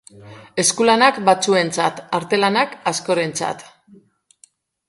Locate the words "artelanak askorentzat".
2.21-3.63